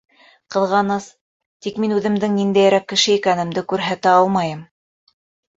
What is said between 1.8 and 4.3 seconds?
мин үҙемдең ниндәйерәк кеше икәнемде күрһәтә